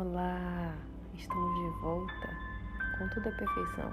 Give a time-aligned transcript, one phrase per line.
[0.00, 0.76] Olá,
[1.12, 2.28] estamos de volta
[2.96, 3.92] com Tudo é Perfeição.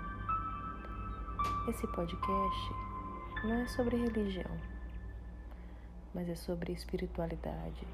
[1.67, 2.71] Esse podcast
[3.43, 4.52] não é sobre religião,
[6.13, 7.88] mas é sobre espiritualidade,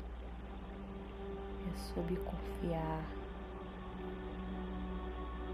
[1.71, 3.05] é sobre confiar,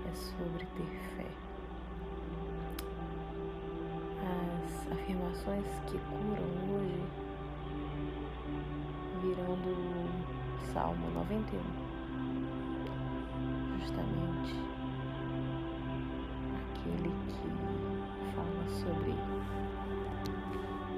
[0.09, 1.29] é sobre ter fé.
[4.25, 7.03] As afirmações que curam hoje
[9.21, 12.06] virão do Salmo 91
[13.88, 14.54] justamente
[16.59, 17.48] aquele que
[18.36, 19.12] fala sobre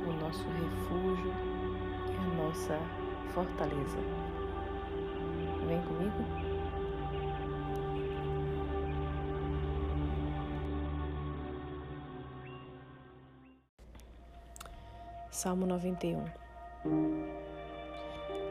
[0.08, 1.34] o nosso refúgio
[2.08, 2.80] e a nossa
[3.34, 4.00] fortaleza.
[5.68, 6.26] Vem comigo?
[15.30, 16.26] Salmo 91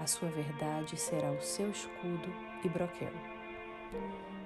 [0.00, 2.32] A sua verdade será o seu escudo
[2.64, 3.12] e broquel.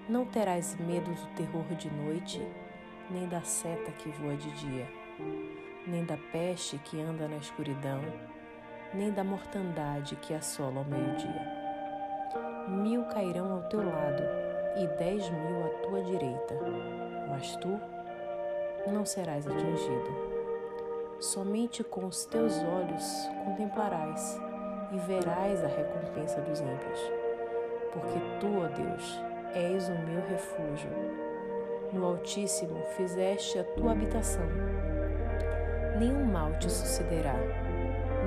[0.09, 2.45] Não terás medo do terror de noite,
[3.09, 4.89] nem da seta que voa de dia,
[5.87, 8.01] nem da peste que anda na escuridão,
[8.93, 11.65] nem da mortandade que assola ao meio-dia.
[12.69, 14.23] Mil cairão ao teu lado
[14.77, 16.55] e dez mil à tua direita,
[17.29, 17.81] mas tu
[18.91, 20.35] não serás atingido.
[21.21, 24.37] Somente com os teus olhos contemplarás
[24.95, 27.13] e verás a recompensa dos ímpios.
[27.93, 29.21] Porque tu, ó Deus,
[29.55, 30.91] és o meu refúgio.
[31.93, 34.47] No Altíssimo fizeste a tua habitação.
[35.99, 37.35] Nenhum mal te sucederá,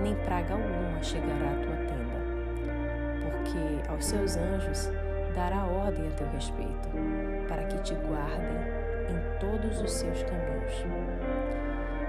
[0.01, 2.17] nem praga alguma chegará à tua tenda.
[3.23, 4.89] Porque aos seus anjos
[5.35, 6.89] dará ordem a teu respeito,
[7.47, 8.57] para que te guardem
[9.09, 10.85] em todos os seus caminhos.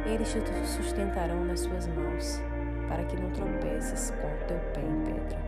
[0.07, 2.41] Eles te sustentarão nas suas mãos,
[2.89, 5.39] para que não tropeces com o teu pé em pedra.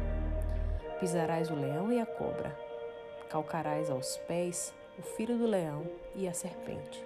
[0.99, 2.71] Pisarás o leão e a cobra
[3.31, 5.87] calcarás aos pés o filho do leão
[6.17, 7.03] e a serpente.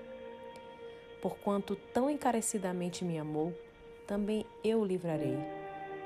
[1.21, 3.53] Porquanto tão encarecidamente me amou,
[4.07, 5.39] também eu o livrarei,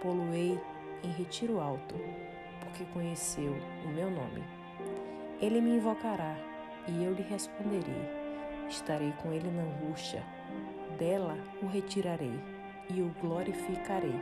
[0.02, 0.60] poluei
[1.04, 1.94] em retiro alto,
[2.60, 3.52] porque conheceu
[3.84, 4.42] o meu nome.
[5.40, 6.36] Ele me invocará
[6.88, 8.18] e eu lhe responderei.
[8.68, 10.22] Estarei com ele na angústia,
[10.98, 12.57] dela o retirarei
[12.90, 14.20] e o glorificarei.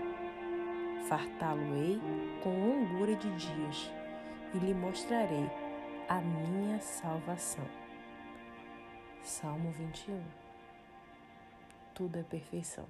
[1.08, 2.00] Fartá-lo-ei
[2.42, 3.90] com longura de dias
[4.54, 5.48] e lhe mostrarei
[6.08, 7.66] a minha salvação.
[9.22, 10.22] Salmo 21.
[11.94, 12.86] Tudo é perfeição.